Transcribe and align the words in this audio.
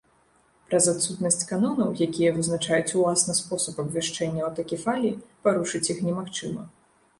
Праз 0.69 0.85
адсутнасць 0.93 1.45
канонаў, 1.51 1.89
якія 2.07 2.29
вызначаюць 2.39 2.95
уласна 3.01 3.37
спосаб 3.41 3.75
абвяшчэння 3.85 4.41
аўтакефаліі, 4.49 5.15
парушыць 5.45 5.85
іх 5.97 6.05
немагчыма. 6.11 6.61